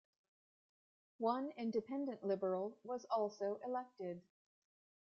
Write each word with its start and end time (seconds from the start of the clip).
One 1.19 1.51
independent 1.57 2.23
Liberal 2.23 2.75
was 2.83 3.05
also 3.11 3.59
elected. 3.63 4.19